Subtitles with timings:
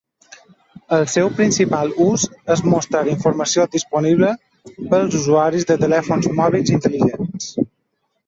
[0.95, 4.31] El seu principal ús és mostrar informació disponible
[4.95, 7.51] pels usuaris de telèfons mòbils intel·ligents.